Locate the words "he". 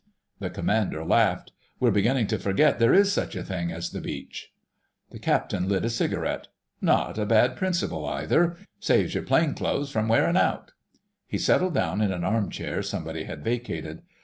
11.27-11.37